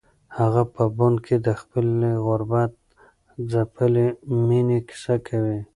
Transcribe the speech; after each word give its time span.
هغه 0.37 0.63
په 0.75 0.83
بن 0.97 1.13
کې 1.25 1.35
د 1.45 1.47
خپلې 1.61 2.11
غربت 2.25 2.73
ځپلې 3.51 4.07
مېنې 4.47 4.79
کیسه 4.87 5.15
کوي. 5.27 5.59